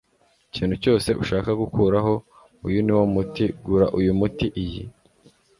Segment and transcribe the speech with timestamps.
[0.49, 2.13] ikintu cyose ushaka gukuraho,
[2.67, 3.45] uyu niwo muti.
[3.65, 4.83] gura uyu muti, iyi